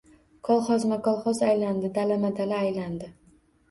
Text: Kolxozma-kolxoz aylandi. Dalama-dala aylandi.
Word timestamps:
Kolxozma-kolxoz 0.47 1.43
aylandi. 1.51 1.95
Dalama-dala 2.01 2.67
aylandi. 2.67 3.17